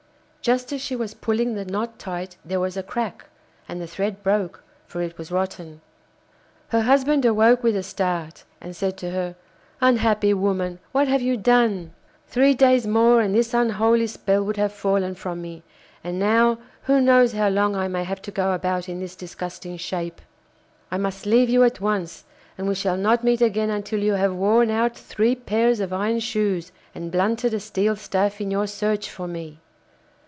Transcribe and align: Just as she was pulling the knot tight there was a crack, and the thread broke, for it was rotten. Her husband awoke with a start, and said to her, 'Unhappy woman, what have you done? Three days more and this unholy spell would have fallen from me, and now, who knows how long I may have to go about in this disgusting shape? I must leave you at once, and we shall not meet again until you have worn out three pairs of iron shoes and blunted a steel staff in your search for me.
Just 0.43 0.73
as 0.73 0.81
she 0.81 0.95
was 0.95 1.13
pulling 1.13 1.53
the 1.53 1.65
knot 1.65 1.99
tight 1.99 2.35
there 2.43 2.59
was 2.59 2.75
a 2.75 2.81
crack, 2.81 3.27
and 3.69 3.79
the 3.79 3.85
thread 3.85 4.23
broke, 4.23 4.63
for 4.87 4.99
it 5.03 5.15
was 5.15 5.29
rotten. 5.31 5.81
Her 6.69 6.81
husband 6.81 7.25
awoke 7.25 7.61
with 7.61 7.75
a 7.75 7.83
start, 7.83 8.43
and 8.59 8.75
said 8.75 8.97
to 8.97 9.11
her, 9.11 9.35
'Unhappy 9.81 10.33
woman, 10.33 10.79
what 10.93 11.07
have 11.07 11.21
you 11.21 11.37
done? 11.37 11.93
Three 12.27 12.55
days 12.55 12.87
more 12.87 13.21
and 13.21 13.35
this 13.35 13.53
unholy 13.53 14.07
spell 14.07 14.43
would 14.43 14.57
have 14.57 14.73
fallen 14.73 15.13
from 15.13 15.43
me, 15.43 15.61
and 16.03 16.17
now, 16.17 16.57
who 16.85 16.99
knows 16.99 17.33
how 17.33 17.49
long 17.49 17.75
I 17.75 17.87
may 17.87 18.03
have 18.03 18.23
to 18.23 18.31
go 18.31 18.53
about 18.53 18.89
in 18.89 18.99
this 18.99 19.15
disgusting 19.15 19.77
shape? 19.77 20.21
I 20.89 20.97
must 20.97 21.27
leave 21.27 21.49
you 21.49 21.61
at 21.63 21.79
once, 21.81 22.23
and 22.57 22.67
we 22.67 22.73
shall 22.73 22.97
not 22.97 23.23
meet 23.23 23.41
again 23.43 23.69
until 23.69 23.99
you 24.01 24.13
have 24.13 24.33
worn 24.33 24.71
out 24.71 24.97
three 24.97 25.35
pairs 25.35 25.79
of 25.79 25.93
iron 25.93 26.19
shoes 26.19 26.71
and 26.95 27.11
blunted 27.11 27.53
a 27.53 27.59
steel 27.59 27.95
staff 27.95 28.41
in 28.41 28.49
your 28.49 28.65
search 28.65 29.07
for 29.07 29.27
me. 29.27 29.59